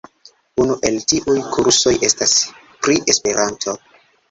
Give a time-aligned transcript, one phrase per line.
[0.63, 2.35] Unu el tiuj kursoj estas
[2.83, 3.79] pri Esperanto.